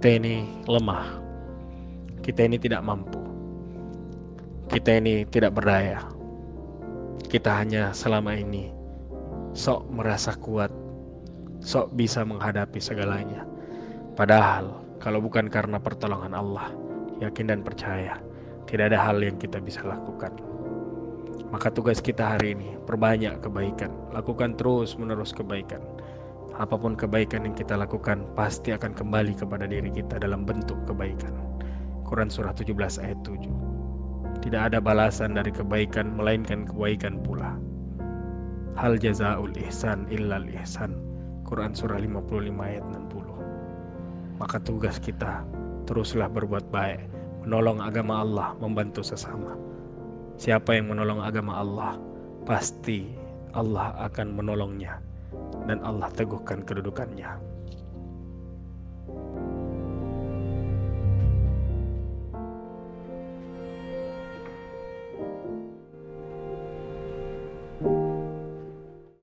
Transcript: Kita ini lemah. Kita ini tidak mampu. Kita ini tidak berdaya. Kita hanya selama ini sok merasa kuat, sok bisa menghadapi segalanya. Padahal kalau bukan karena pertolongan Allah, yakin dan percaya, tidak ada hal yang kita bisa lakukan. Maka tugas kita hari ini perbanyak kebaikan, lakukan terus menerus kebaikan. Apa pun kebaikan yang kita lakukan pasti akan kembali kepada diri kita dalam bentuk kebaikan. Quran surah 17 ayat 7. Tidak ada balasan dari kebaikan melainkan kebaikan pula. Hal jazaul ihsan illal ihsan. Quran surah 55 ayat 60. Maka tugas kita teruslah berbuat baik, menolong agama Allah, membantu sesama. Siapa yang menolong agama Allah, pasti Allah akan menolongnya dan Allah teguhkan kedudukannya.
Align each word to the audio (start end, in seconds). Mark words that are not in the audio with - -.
Kita 0.00 0.16
ini 0.16 0.64
lemah. 0.64 1.12
Kita 2.24 2.48
ini 2.48 2.56
tidak 2.56 2.80
mampu. 2.80 3.20
Kita 4.72 4.96
ini 4.96 5.28
tidak 5.28 5.60
berdaya. 5.60 6.00
Kita 7.28 7.60
hanya 7.60 7.92
selama 7.92 8.32
ini 8.32 8.72
sok 9.52 9.92
merasa 9.92 10.32
kuat, 10.40 10.72
sok 11.60 11.92
bisa 12.00 12.24
menghadapi 12.24 12.80
segalanya. 12.80 13.44
Padahal 14.16 14.80
kalau 15.04 15.20
bukan 15.20 15.52
karena 15.52 15.76
pertolongan 15.76 16.32
Allah, 16.32 16.72
yakin 17.20 17.52
dan 17.52 17.60
percaya, 17.60 18.16
tidak 18.72 18.96
ada 18.96 19.04
hal 19.04 19.20
yang 19.20 19.36
kita 19.36 19.60
bisa 19.60 19.84
lakukan. 19.84 20.32
Maka 21.52 21.68
tugas 21.68 22.00
kita 22.00 22.40
hari 22.40 22.56
ini 22.56 22.72
perbanyak 22.88 23.44
kebaikan, 23.44 23.92
lakukan 24.16 24.56
terus 24.56 24.96
menerus 24.96 25.36
kebaikan. 25.36 25.84
Apa 26.58 26.74
pun 26.74 26.98
kebaikan 26.98 27.46
yang 27.46 27.54
kita 27.54 27.78
lakukan 27.78 28.26
pasti 28.34 28.74
akan 28.74 28.90
kembali 28.90 29.38
kepada 29.38 29.70
diri 29.70 29.92
kita 29.94 30.18
dalam 30.18 30.42
bentuk 30.42 30.76
kebaikan. 30.88 31.30
Quran 32.02 32.26
surah 32.26 32.50
17 32.50 32.74
ayat 32.98 33.18
7. 33.22 34.42
Tidak 34.42 34.58
ada 34.58 34.82
balasan 34.82 35.38
dari 35.38 35.54
kebaikan 35.54 36.18
melainkan 36.18 36.66
kebaikan 36.66 37.22
pula. 37.22 37.54
Hal 38.74 38.98
jazaul 38.98 39.54
ihsan 39.68 40.10
illal 40.10 40.48
ihsan. 40.58 40.96
Quran 41.46 41.70
surah 41.70 42.02
55 42.02 42.50
ayat 42.58 42.82
60. 42.82 44.42
Maka 44.42 44.56
tugas 44.64 44.98
kita 44.98 45.44
teruslah 45.86 46.26
berbuat 46.26 46.72
baik, 46.72 47.04
menolong 47.46 47.78
agama 47.78 48.24
Allah, 48.24 48.48
membantu 48.58 49.04
sesama. 49.04 49.54
Siapa 50.40 50.72
yang 50.72 50.88
menolong 50.88 51.20
agama 51.20 51.60
Allah, 51.60 52.00
pasti 52.48 53.12
Allah 53.52 53.92
akan 54.08 54.40
menolongnya 54.40 54.98
dan 55.66 55.78
Allah 55.86 56.10
teguhkan 56.12 56.64
kedudukannya. 56.66 57.59